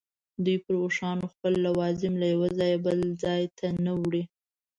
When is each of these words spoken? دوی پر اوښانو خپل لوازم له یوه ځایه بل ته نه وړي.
دوی 0.43 0.57
پر 0.63 0.73
اوښانو 0.83 1.25
خپل 1.33 1.53
لوازم 1.65 2.13
له 2.21 2.27
یوه 2.33 2.47
ځایه 2.59 2.77
بل 2.85 2.99
ته 3.57 3.67
نه 3.85 3.91
وړي. 3.99 4.23